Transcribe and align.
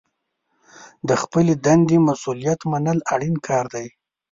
د 1.07 1.09
خپلې 1.21 1.53
دندې 1.65 1.97
مسوولیت 2.07 2.59
منل 2.71 2.97
اړین 3.13 3.35
کار 3.47 3.65
دی. 3.73 3.87